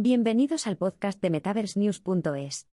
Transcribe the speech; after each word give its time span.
Bienvenidos 0.00 0.68
al 0.68 0.76
podcast 0.76 1.20
de 1.20 1.28
MetaverseNews.es. 1.28 2.68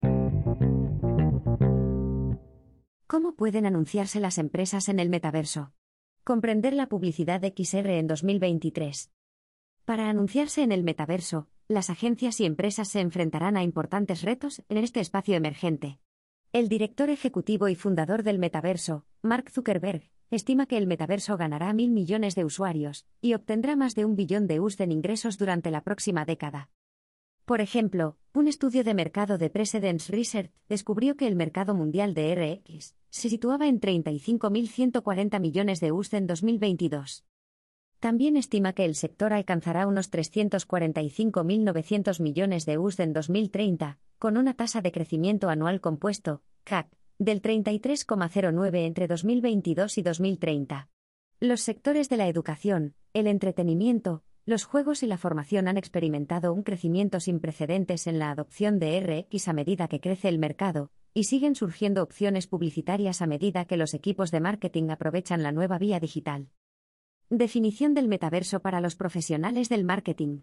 ¿Cómo 3.06 3.34
pueden 3.34 3.64
anunciarse 3.64 4.20
las 4.20 4.36
empresas 4.36 4.90
en 4.90 5.00
el 5.00 5.08
metaverso? 5.08 5.72
Comprender 6.22 6.74
la 6.74 6.90
publicidad 6.90 7.40
XR 7.40 7.88
en 7.92 8.08
2023. 8.08 9.10
Para 9.86 10.10
anunciarse 10.10 10.64
en 10.64 10.70
el 10.70 10.84
metaverso, 10.84 11.48
las 11.66 11.88
agencias 11.88 12.40
y 12.40 12.44
empresas 12.44 12.88
se 12.88 13.00
enfrentarán 13.00 13.56
a 13.56 13.62
importantes 13.62 14.20
retos 14.20 14.62
en 14.68 14.76
este 14.76 15.00
espacio 15.00 15.34
emergente. 15.34 16.00
El 16.52 16.68
director 16.68 17.08
ejecutivo 17.08 17.68
y 17.68 17.74
fundador 17.74 18.22
del 18.22 18.38
metaverso, 18.38 19.06
Mark 19.22 19.48
Zuckerberg, 19.50 20.10
estima 20.30 20.66
que 20.66 20.76
el 20.76 20.86
metaverso 20.86 21.38
ganará 21.38 21.72
mil 21.72 21.90
millones 21.90 22.34
de 22.34 22.44
usuarios 22.44 23.06
y 23.22 23.32
obtendrá 23.32 23.76
más 23.76 23.94
de 23.94 24.04
un 24.04 24.14
billón 24.14 24.46
de 24.46 24.60
US 24.60 24.78
en 24.80 24.92
ingresos 24.92 25.38
durante 25.38 25.70
la 25.70 25.80
próxima 25.80 26.26
década. 26.26 26.68
Por 27.44 27.60
ejemplo, 27.60 28.16
un 28.32 28.48
estudio 28.48 28.82
de 28.84 28.94
mercado 28.94 29.36
de 29.36 29.50
Precedence 29.50 30.10
Research 30.10 30.50
descubrió 30.66 31.14
que 31.14 31.26
el 31.26 31.36
mercado 31.36 31.74
mundial 31.74 32.14
de 32.14 32.34
RX 32.34 32.94
se 33.10 33.28
situaba 33.28 33.68
en 33.68 33.80
35.140 33.80 35.40
millones 35.40 35.80
de 35.80 35.92
US 35.92 36.14
en 36.14 36.26
2022. 36.26 37.26
También 38.00 38.38
estima 38.38 38.72
que 38.72 38.86
el 38.86 38.94
sector 38.94 39.34
alcanzará 39.34 39.86
unos 39.86 40.10
345.900 40.10 42.22
millones 42.22 42.64
de 42.64 42.78
US 42.78 42.98
en 43.00 43.12
2030, 43.12 43.98
con 44.18 44.38
una 44.38 44.54
tasa 44.54 44.80
de 44.80 44.90
crecimiento 44.90 45.50
anual 45.50 45.82
compuesto, 45.82 46.40
CAC, 46.64 46.88
del 47.18 47.42
33,09 47.42 48.86
entre 48.86 49.06
2022 49.06 49.98
y 49.98 50.02
2030. 50.02 50.88
Los 51.40 51.60
sectores 51.60 52.08
de 52.08 52.16
la 52.16 52.26
educación, 52.26 52.94
el 53.12 53.26
entretenimiento, 53.26 54.22
los 54.46 54.64
juegos 54.64 55.02
y 55.02 55.06
la 55.06 55.16
formación 55.16 55.68
han 55.68 55.78
experimentado 55.78 56.52
un 56.52 56.62
crecimiento 56.62 57.18
sin 57.18 57.40
precedentes 57.40 58.06
en 58.06 58.18
la 58.18 58.30
adopción 58.30 58.78
de 58.78 59.26
RX 59.30 59.48
a 59.48 59.54
medida 59.54 59.88
que 59.88 60.00
crece 60.00 60.28
el 60.28 60.38
mercado, 60.38 60.90
y 61.14 61.24
siguen 61.24 61.54
surgiendo 61.54 62.02
opciones 62.02 62.46
publicitarias 62.46 63.22
a 63.22 63.26
medida 63.26 63.64
que 63.64 63.78
los 63.78 63.94
equipos 63.94 64.30
de 64.30 64.40
marketing 64.40 64.90
aprovechan 64.90 65.42
la 65.42 65.52
nueva 65.52 65.78
vía 65.78 65.98
digital. 65.98 66.48
Definición 67.30 67.94
del 67.94 68.06
metaverso 68.06 68.60
para 68.60 68.82
los 68.82 68.96
profesionales 68.96 69.70
del 69.70 69.84
marketing. 69.84 70.40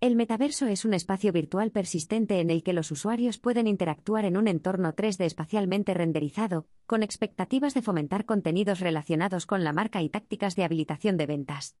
El 0.00 0.16
metaverso 0.16 0.66
es 0.66 0.84
un 0.84 0.94
espacio 0.94 1.30
virtual 1.30 1.70
persistente 1.70 2.40
en 2.40 2.50
el 2.50 2.64
que 2.64 2.72
los 2.72 2.90
usuarios 2.90 3.38
pueden 3.38 3.68
interactuar 3.68 4.24
en 4.24 4.36
un 4.36 4.48
entorno 4.48 4.96
3D 4.96 5.26
espacialmente 5.26 5.94
renderizado, 5.94 6.66
con 6.86 7.04
expectativas 7.04 7.72
de 7.72 7.82
fomentar 7.82 8.24
contenidos 8.24 8.80
relacionados 8.80 9.46
con 9.46 9.62
la 9.62 9.72
marca 9.72 10.02
y 10.02 10.08
tácticas 10.08 10.56
de 10.56 10.64
habilitación 10.64 11.16
de 11.16 11.26
ventas. 11.26 11.76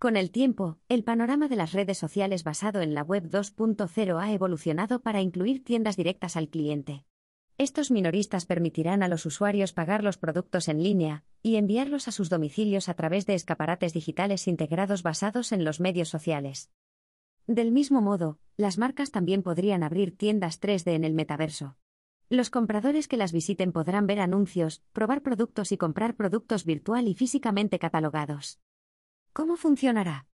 Con 0.00 0.16
el 0.16 0.30
tiempo, 0.30 0.78
el 0.88 1.04
panorama 1.04 1.46
de 1.46 1.56
las 1.56 1.74
redes 1.74 1.98
sociales 1.98 2.42
basado 2.42 2.80
en 2.80 2.94
la 2.94 3.02
Web 3.02 3.28
2.0 3.28 4.18
ha 4.18 4.32
evolucionado 4.32 5.02
para 5.02 5.20
incluir 5.20 5.62
tiendas 5.62 5.94
directas 5.94 6.38
al 6.38 6.48
cliente. 6.48 7.04
Estos 7.58 7.90
minoristas 7.90 8.46
permitirán 8.46 9.02
a 9.02 9.08
los 9.08 9.26
usuarios 9.26 9.74
pagar 9.74 10.02
los 10.02 10.16
productos 10.16 10.68
en 10.68 10.82
línea 10.82 11.24
y 11.42 11.56
enviarlos 11.56 12.08
a 12.08 12.12
sus 12.12 12.30
domicilios 12.30 12.88
a 12.88 12.94
través 12.94 13.26
de 13.26 13.34
escaparates 13.34 13.92
digitales 13.92 14.48
integrados 14.48 15.02
basados 15.02 15.52
en 15.52 15.66
los 15.66 15.80
medios 15.80 16.08
sociales. 16.08 16.70
Del 17.46 17.70
mismo 17.70 18.00
modo, 18.00 18.38
las 18.56 18.78
marcas 18.78 19.10
también 19.10 19.42
podrían 19.42 19.82
abrir 19.82 20.16
tiendas 20.16 20.62
3D 20.62 20.92
en 20.92 21.04
el 21.04 21.12
metaverso. 21.12 21.76
Los 22.30 22.48
compradores 22.48 23.06
que 23.06 23.18
las 23.18 23.32
visiten 23.32 23.70
podrán 23.70 24.06
ver 24.06 24.20
anuncios, 24.20 24.82
probar 24.94 25.20
productos 25.20 25.72
y 25.72 25.76
comprar 25.76 26.16
productos 26.16 26.64
virtual 26.64 27.06
y 27.06 27.12
físicamente 27.12 27.78
catalogados. 27.78 28.60
¿Cómo 29.32 29.56
funcionará? 29.56 30.26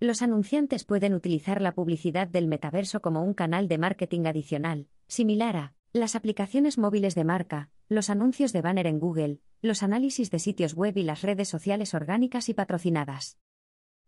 Los 0.00 0.20
anunciantes 0.20 0.84
pueden 0.84 1.14
utilizar 1.14 1.62
la 1.62 1.74
publicidad 1.74 2.26
del 2.26 2.48
metaverso 2.48 3.00
como 3.00 3.22
un 3.22 3.34
canal 3.34 3.68
de 3.68 3.78
marketing 3.78 4.26
adicional, 4.26 4.88
similar 5.06 5.56
a 5.56 5.74
las 5.92 6.16
aplicaciones 6.16 6.76
móviles 6.76 7.14
de 7.14 7.22
marca, 7.22 7.70
los 7.88 8.10
anuncios 8.10 8.52
de 8.52 8.62
banner 8.62 8.88
en 8.88 8.98
Google, 8.98 9.38
los 9.62 9.84
análisis 9.84 10.32
de 10.32 10.40
sitios 10.40 10.74
web 10.74 10.96
y 10.96 11.04
las 11.04 11.22
redes 11.22 11.48
sociales 11.48 11.94
orgánicas 11.94 12.48
y 12.48 12.54
patrocinadas. 12.54 13.38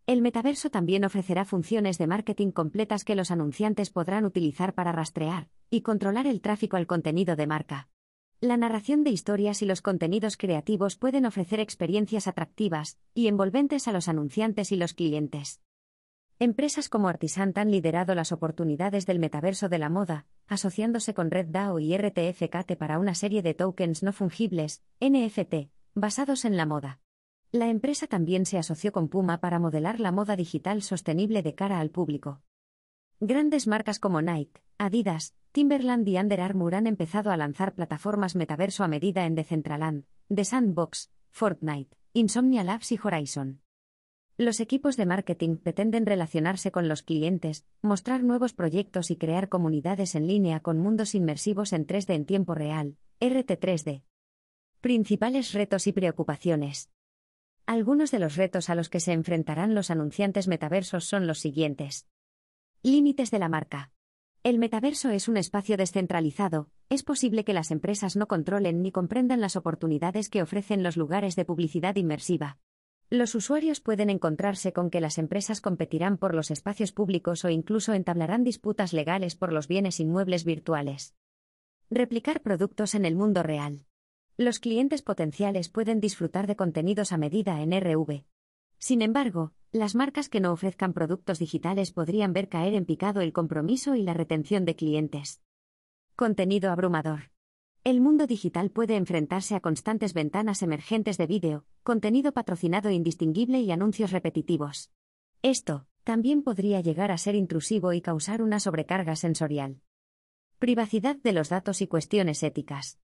El 0.05 0.21
metaverso 0.21 0.69
también 0.69 1.05
ofrecerá 1.05 1.45
funciones 1.45 1.97
de 1.97 2.07
marketing 2.07 2.51
completas 2.51 3.05
que 3.05 3.15
los 3.15 3.31
anunciantes 3.31 3.89
podrán 3.89 4.25
utilizar 4.25 4.73
para 4.73 4.91
rastrear 4.91 5.47
y 5.69 5.81
controlar 5.81 6.27
el 6.27 6.41
tráfico 6.41 6.75
al 6.75 6.87
contenido 6.87 7.37
de 7.37 7.47
marca. 7.47 7.89
La 8.41 8.55
narración 8.55 9.03
de 9.03 9.09
historias 9.09 9.61
y 9.61 9.65
los 9.65 9.81
contenidos 9.81 10.37
creativos 10.37 10.95
pueden 10.95 11.25
ofrecer 11.25 11.59
experiencias 11.59 12.25
atractivas 12.25 12.97
y 13.13 13.27
envolventes 13.27 13.89
a 13.89 13.91
los 13.91 14.07
anunciantes 14.07 14.71
y 14.71 14.77
los 14.77 14.93
clientes. 14.93 15.59
Empresas 16.39 16.87
como 16.87 17.09
Artisant 17.09 17.57
han 17.57 17.69
liderado 17.69 18.15
las 18.15 18.31
oportunidades 18.31 19.05
del 19.05 19.19
metaverso 19.19 19.67
de 19.67 19.77
la 19.77 19.89
moda, 19.89 20.25
asociándose 20.47 21.13
con 21.13 21.31
RedDAO 21.31 21.79
y 21.79 21.97
RTFKT 21.97 22.77
para 22.77 22.97
una 22.97 23.13
serie 23.13 23.41
de 23.41 23.55
tokens 23.55 24.03
no 24.03 24.13
fungibles, 24.13 24.83
NFT, 25.01 25.69
basados 25.93 26.45
en 26.45 26.55
la 26.55 26.65
moda. 26.65 27.01
La 27.51 27.67
empresa 27.67 28.07
también 28.07 28.45
se 28.45 28.57
asoció 28.57 28.93
con 28.93 29.09
Puma 29.09 29.41
para 29.41 29.59
modelar 29.59 29.99
la 29.99 30.13
moda 30.13 30.37
digital 30.37 30.81
sostenible 30.81 31.43
de 31.43 31.55
cara 31.55 31.81
al 31.81 31.89
público. 31.89 32.41
Grandes 33.21 33.67
marcas 33.67 33.99
como 33.99 34.21
Nike, 34.21 34.61
Adidas, 34.77 35.35
Timberland 35.51 36.07
y 36.07 36.15
Under 36.15 36.39
Armour 36.39 36.75
han 36.75 36.87
empezado 36.87 37.31
a 37.31 37.37
lanzar 37.37 37.75
plataformas 37.75 38.37
metaverso 38.37 38.85
a 38.85 38.87
medida 38.87 39.25
en 39.25 39.35
Decentraland, 39.35 40.05
The 40.33 40.45
Sandbox, 40.45 41.11
Fortnite, 41.29 41.97
Insomnia 42.13 42.63
Labs 42.63 42.93
y 42.93 42.99
Horizon. 43.03 43.61
Los 44.37 44.61
equipos 44.61 44.95
de 44.95 45.05
marketing 45.05 45.57
pretenden 45.57 46.05
relacionarse 46.05 46.71
con 46.71 46.87
los 46.87 47.03
clientes, 47.03 47.65
mostrar 47.81 48.23
nuevos 48.23 48.53
proyectos 48.53 49.11
y 49.11 49.17
crear 49.17 49.49
comunidades 49.49 50.15
en 50.15 50.25
línea 50.25 50.61
con 50.61 50.77
mundos 50.77 51.13
inmersivos 51.13 51.73
en 51.73 51.87
3D 51.87 52.13
en 52.13 52.25
tiempo 52.25 52.55
real, 52.55 52.95
RT3D. 53.19 54.03
Principales 54.79 55.51
retos 55.51 55.87
y 55.87 55.91
preocupaciones. 55.91 56.89
Algunos 57.65 58.11
de 58.11 58.19
los 58.19 58.37
retos 58.37 58.69
a 58.69 58.75
los 58.75 58.87
que 58.87 59.01
se 59.01 59.11
enfrentarán 59.11 59.75
los 59.75 59.91
anunciantes 59.91 60.47
metaversos 60.47 61.03
son 61.03 61.27
los 61.27 61.39
siguientes. 61.39 62.07
Límites 62.81 63.29
de 63.29 63.39
la 63.39 63.49
marca. 63.49 63.91
El 64.41 64.57
metaverso 64.57 65.09
es 65.09 65.27
un 65.27 65.35
espacio 65.35 65.75
descentralizado, 65.75 66.69
es 66.87 67.03
posible 67.03 67.43
que 67.43 67.51
las 67.51 67.71
empresas 67.71 68.15
no 68.15 68.29
controlen 68.29 68.81
ni 68.81 68.93
comprendan 68.93 69.41
las 69.41 69.57
oportunidades 69.57 70.29
que 70.29 70.41
ofrecen 70.41 70.81
los 70.81 70.95
lugares 70.95 71.35
de 71.35 71.43
publicidad 71.43 71.97
inmersiva. 71.97 72.57
Los 73.09 73.35
usuarios 73.35 73.81
pueden 73.81 74.09
encontrarse 74.09 74.71
con 74.71 74.89
que 74.89 75.01
las 75.01 75.17
empresas 75.17 75.59
competirán 75.59 76.17
por 76.17 76.33
los 76.33 76.51
espacios 76.51 76.93
públicos 76.93 77.43
o 77.43 77.49
incluso 77.49 77.91
entablarán 77.91 78.45
disputas 78.45 78.93
legales 78.93 79.35
por 79.35 79.51
los 79.51 79.67
bienes 79.67 79.99
inmuebles 79.99 80.45
virtuales. 80.45 81.15
Replicar 81.89 82.41
productos 82.41 82.95
en 82.95 83.03
el 83.03 83.15
mundo 83.17 83.43
real. 83.43 83.87
Los 84.37 84.59
clientes 84.59 85.01
potenciales 85.01 85.67
pueden 85.67 85.99
disfrutar 85.99 86.47
de 86.47 86.55
contenidos 86.55 87.11
a 87.11 87.17
medida 87.17 87.61
en 87.61 87.77
RV. 87.77 88.23
Sin 88.77 89.01
embargo, 89.01 89.51
las 89.71 89.93
marcas 89.93 90.29
que 90.29 90.39
no 90.39 90.51
ofrezcan 90.51 90.93
productos 90.93 91.37
digitales 91.37 91.91
podrían 91.91 92.33
ver 92.33 92.49
caer 92.49 92.73
en 92.73 92.85
picado 92.85 93.21
el 93.21 93.33
compromiso 93.33 93.93
y 93.95 94.01
la 94.01 94.15
retención 94.15 94.65
de 94.65 94.75
clientes. 94.75 95.41
Contenido 96.15 96.71
abrumador. 96.71 97.29
El 97.83 98.01
mundo 98.01 98.25
digital 98.25 98.71
puede 98.71 98.95
enfrentarse 98.95 99.55
a 99.55 99.59
constantes 99.59 100.13
ventanas 100.13 100.63
emergentes 100.63 101.17
de 101.17 101.27
vídeo, 101.27 101.65
contenido 101.83 102.31
patrocinado 102.31 102.89
indistinguible 102.89 103.61
y 103.61 103.71
anuncios 103.71 104.11
repetitivos. 104.11 104.91
Esto, 105.43 105.85
también 106.03 106.41
podría 106.41 106.81
llegar 106.81 107.11
a 107.11 107.17
ser 107.19 107.35
intrusivo 107.35 107.93
y 107.93 108.01
causar 108.01 108.41
una 108.41 108.59
sobrecarga 108.59 109.15
sensorial. 109.15 109.81
Privacidad 110.57 111.15
de 111.17 111.31
los 111.31 111.49
datos 111.49 111.81
y 111.81 111.87
cuestiones 111.87 112.41
éticas. 112.41 112.99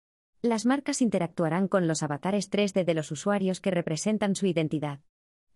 Las 0.43 0.67
marcas 0.67 1.01
interactuarán 1.01 1.67
con 1.67 1.87
los 1.87 2.03
avatares 2.03 2.51
3D 2.51 2.85
de 2.85 2.93
los 2.93 3.11
usuarios 3.11 3.61
que 3.61 3.71
representan 3.71 4.35
su 4.35 4.45
identidad. 4.45 5.01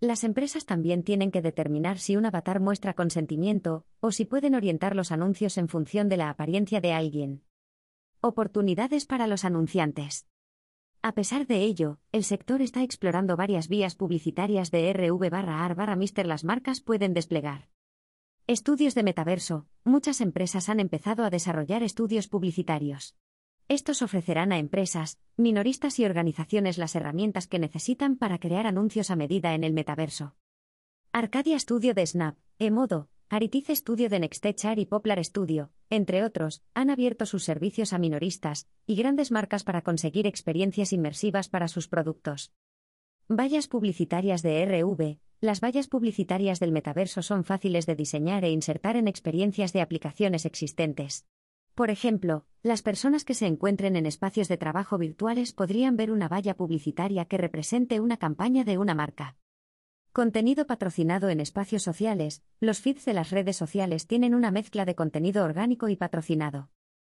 Las 0.02 0.24
empresas 0.24 0.66
también 0.66 1.04
tienen 1.04 1.32
que 1.32 1.42
determinar 1.42 2.00
si 2.00 2.18
un 2.18 2.26
avatar 2.26 2.60
muestra 2.60 2.94
consentimiento, 2.94 3.86
o 4.02 4.12
si 4.12 4.26
pueden 4.26 4.54
orientar 4.54 4.96
los 4.96 5.12
anuncios 5.12 5.58
en 5.58 5.70
función 5.70 6.10
de 6.10 6.18
la 6.18 6.30
apariencia 6.30 6.82
de 6.82 6.92
alguien. 6.92 7.44
Oportunidades 8.20 9.06
para 9.06 9.26
los 9.28 9.46
anunciantes. 9.46 10.28
A 11.02 11.14
pesar 11.14 11.48
de 11.48 11.62
ello, 11.62 12.00
el 12.12 12.24
sector 12.24 12.62
está 12.62 12.84
explorando 12.84 13.38
varias 13.38 13.70
vías 13.70 13.96
publicitarias 13.96 14.72
de 14.72 14.92
RV 14.92 15.30
barra 15.30 15.64
AR 15.64 15.76
barra 15.76 15.96
Mister 15.96 16.26
las 16.26 16.44
marcas 16.44 16.82
pueden 16.82 17.14
desplegar. 17.14 17.70
Estudios 18.48 18.96
de 18.96 19.04
metaverso. 19.04 19.68
Muchas 19.84 20.20
empresas 20.20 20.68
han 20.68 20.80
empezado 20.80 21.24
a 21.24 21.30
desarrollar 21.30 21.84
estudios 21.84 22.28
publicitarios. 22.28 23.16
Estos 23.68 24.04
ofrecerán 24.04 24.52
a 24.52 24.60
empresas, 24.60 25.18
minoristas 25.38 25.98
y 26.00 26.06
organizaciones 26.06 26.78
las 26.78 26.96
herramientas 26.96 27.48
que 27.48 27.58
necesitan 27.58 28.16
para 28.16 28.38
crear 28.38 28.68
anuncios 28.68 29.10
a 29.10 29.16
medida 29.16 29.56
en 29.56 29.64
el 29.64 29.74
metaverso. 29.74 30.36
Arcadia 31.12 31.58
Studio 31.58 31.96
de 31.96 32.06
Snap, 32.06 32.38
Emodo, 32.60 33.10
Aritice 33.28 33.76
Studio 33.76 34.08
de 34.08 34.20
Nextechar 34.20 34.78
y 34.78 34.86
Poplar 34.86 35.24
Studio, 35.26 35.72
entre 35.90 36.24
otros, 36.24 36.62
han 36.76 36.92
abierto 36.92 37.26
sus 37.26 37.44
servicios 37.44 37.92
a 37.92 37.98
minoristas 37.98 38.68
y 38.86 38.96
grandes 38.96 39.32
marcas 39.32 39.64
para 39.64 39.82
conseguir 39.82 40.28
experiencias 40.28 40.94
inmersivas 40.94 41.50
para 41.50 41.68
sus 41.68 41.88
productos. 41.88 42.52
Vallas 43.28 43.68
publicitarias 43.68 44.44
de 44.44 44.64
RV, 44.64 45.18
las 45.42 45.60
vallas 45.60 45.88
publicitarias 45.88 46.60
del 46.60 46.72
metaverso 46.72 47.24
son 47.24 47.44
fáciles 47.44 47.88
de 47.88 47.96
diseñar 47.96 48.46
e 48.46 48.52
insertar 48.52 48.96
en 48.96 49.08
experiencias 49.08 49.74
de 49.74 49.82
aplicaciones 49.82 50.46
existentes. 50.46 51.26
Por 51.76 51.90
ejemplo, 51.90 52.46
las 52.64 52.82
personas 52.82 53.26
que 53.26 53.34
se 53.34 53.48
encuentren 53.48 53.98
en 53.98 54.06
espacios 54.06 54.48
de 54.48 54.56
trabajo 54.56 54.98
virtuales 54.98 55.52
podrían 55.52 55.98
ver 55.98 56.10
una 56.10 56.30
valla 56.30 56.56
publicitaria 56.56 57.26
que 57.26 57.38
represente 57.38 58.00
una 58.00 58.16
campaña 58.16 58.64
de 58.64 58.78
una 58.78 58.96
marca. 58.96 59.36
Contenido 60.14 60.66
patrocinado 60.68 61.28
en 61.28 61.42
espacios 61.42 61.84
sociales. 61.84 62.42
Los 62.62 62.80
feeds 62.80 63.04
de 63.04 63.14
las 63.14 63.30
redes 63.30 63.58
sociales 63.58 64.08
tienen 64.08 64.34
una 64.34 64.52
mezcla 64.52 64.86
de 64.86 64.96
contenido 64.96 65.44
orgánico 65.44 65.90
y 65.90 65.98
patrocinado. 65.98 66.70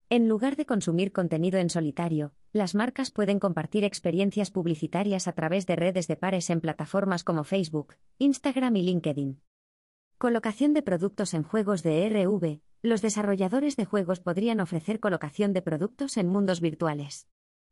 En 0.09 0.29
lugar 0.29 0.55
de 0.55 0.65
consumir 0.65 1.11
contenido 1.11 1.59
en 1.59 1.69
solitario, 1.69 2.33
las 2.53 2.77
marcas 2.77 3.11
pueden 3.11 3.41
compartir 3.41 3.83
experiencias 3.83 4.53
publicitarias 4.53 5.27
a 5.27 5.33
través 5.33 5.67
de 5.67 5.75
redes 5.75 6.07
de 6.07 6.15
pares 6.15 6.51
en 6.51 6.61
plataformas 6.61 7.25
como 7.25 7.43
Facebook, 7.43 7.97
Instagram 8.19 8.77
y 8.77 8.83
LinkedIn. 8.83 9.41
Colocación 10.19 10.73
de 10.73 10.83
productos 10.83 11.35
en 11.35 11.43
juegos 11.43 11.83
de 11.83 12.09
RV. 12.09 12.61
Los 12.85 13.01
desarrolladores 13.01 13.77
de 13.77 13.85
juegos 13.85 14.19
podrían 14.19 14.59
ofrecer 14.59 14.99
colocación 14.99 15.53
de 15.53 15.63
productos 15.63 16.17
en 16.17 16.27
mundos 16.27 16.61
virtuales. 16.61 17.29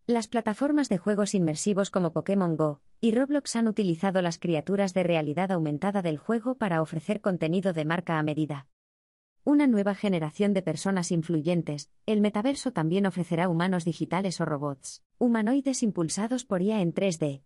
Las 0.07 0.29
plataformas 0.29 0.89
de 0.89 0.99
juegos 0.99 1.35
inmersivos 1.35 1.91
como 1.91 2.13
Pokémon 2.13 2.57
Go 2.57 2.81
y 3.01 3.11
Roblox 3.11 3.57
han 3.57 3.67
utilizado 3.67 4.23
las 4.23 4.39
criaturas 4.39 4.95
de 4.95 5.03
realidad 5.03 5.51
aumentada 5.51 6.03
del 6.03 6.17
juego 6.17 6.59
para 6.59 6.81
ofrecer 6.81 7.21
contenido 7.21 7.73
de 7.73 7.85
marca 7.85 8.21
a 8.21 8.23
medida. 8.23 8.69
Una 9.43 9.67
nueva 9.67 9.97
generación 9.97 10.55
de 10.55 10.63
personas 10.63 11.11
influyentes, 11.11 11.91
el 12.07 12.21
metaverso 12.21 12.73
también 12.73 13.05
ofrecerá 13.05 13.49
humanos 13.49 13.85
digitales 13.85 14.41
o 14.41 14.45
robots, 14.45 15.03
humanoides 15.19 15.83
impulsados 15.83 16.45
por 16.45 16.63
IA 16.63 16.83
en 16.83 16.95
3D. 16.95 17.43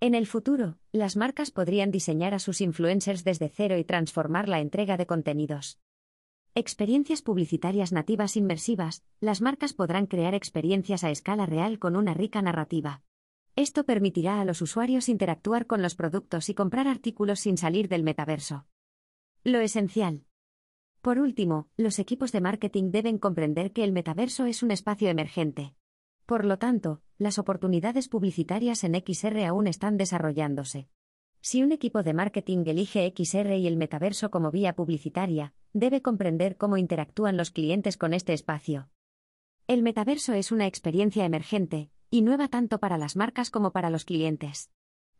En 0.00 0.16
el 0.16 0.26
futuro, 0.26 0.78
las 0.90 1.16
marcas 1.16 1.52
podrían 1.52 1.92
diseñar 1.92 2.34
a 2.34 2.40
sus 2.40 2.60
influencers 2.60 3.22
desde 3.22 3.50
cero 3.50 3.78
y 3.78 3.84
transformar 3.84 4.48
la 4.48 4.58
entrega 4.58 4.96
de 4.96 5.06
contenidos. 5.06 5.78
Experiencias 6.56 7.20
publicitarias 7.20 7.90
nativas 7.90 8.36
inmersivas, 8.36 9.02
las 9.18 9.40
marcas 9.40 9.72
podrán 9.72 10.06
crear 10.06 10.34
experiencias 10.34 11.02
a 11.02 11.10
escala 11.10 11.46
real 11.46 11.80
con 11.80 11.96
una 11.96 12.14
rica 12.14 12.42
narrativa. 12.42 13.02
Esto 13.56 13.82
permitirá 13.82 14.40
a 14.40 14.44
los 14.44 14.62
usuarios 14.62 15.08
interactuar 15.08 15.66
con 15.66 15.82
los 15.82 15.96
productos 15.96 16.48
y 16.48 16.54
comprar 16.54 16.86
artículos 16.86 17.40
sin 17.40 17.56
salir 17.56 17.88
del 17.88 18.04
metaverso. 18.04 18.66
Lo 19.42 19.58
esencial. 19.58 20.26
Por 21.00 21.18
último, 21.18 21.66
los 21.76 21.98
equipos 21.98 22.30
de 22.30 22.40
marketing 22.40 22.92
deben 22.92 23.18
comprender 23.18 23.72
que 23.72 23.82
el 23.82 23.90
metaverso 23.90 24.46
es 24.46 24.62
un 24.62 24.70
espacio 24.70 25.08
emergente. 25.08 25.74
Por 26.24 26.44
lo 26.44 26.60
tanto, 26.60 27.02
las 27.18 27.40
oportunidades 27.40 28.08
publicitarias 28.08 28.84
en 28.84 28.94
XR 28.94 29.44
aún 29.44 29.66
están 29.66 29.96
desarrollándose. 29.96 30.88
Si 31.40 31.64
un 31.64 31.72
equipo 31.72 32.04
de 32.04 32.14
marketing 32.14 32.62
elige 32.66 33.12
XR 33.12 33.56
y 33.56 33.66
el 33.66 33.76
metaverso 33.76 34.30
como 34.30 34.52
vía 34.52 34.76
publicitaria, 34.76 35.52
debe 35.74 36.00
comprender 36.00 36.56
cómo 36.56 36.78
interactúan 36.78 37.36
los 37.36 37.50
clientes 37.50 37.98
con 37.98 38.14
este 38.14 38.32
espacio. 38.32 38.88
El 39.66 39.82
metaverso 39.82 40.32
es 40.32 40.52
una 40.52 40.66
experiencia 40.66 41.24
emergente, 41.24 41.90
y 42.10 42.22
nueva 42.22 42.48
tanto 42.48 42.78
para 42.78 42.96
las 42.96 43.16
marcas 43.16 43.50
como 43.50 43.72
para 43.72 43.90
los 43.90 44.04
clientes. 44.04 44.70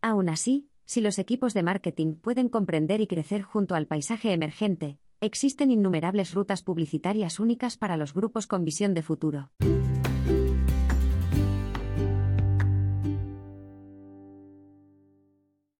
Aún 0.00 0.28
así, 0.28 0.70
si 0.84 1.00
los 1.00 1.18
equipos 1.18 1.54
de 1.54 1.64
marketing 1.64 2.14
pueden 2.14 2.48
comprender 2.48 3.00
y 3.00 3.08
crecer 3.08 3.42
junto 3.42 3.74
al 3.74 3.86
paisaje 3.86 4.32
emergente, 4.32 4.98
existen 5.20 5.72
innumerables 5.72 6.32
rutas 6.34 6.62
publicitarias 6.62 7.40
únicas 7.40 7.76
para 7.76 7.96
los 7.96 8.14
grupos 8.14 8.46
con 8.46 8.64
visión 8.64 8.94
de 8.94 9.02
futuro. 9.02 9.50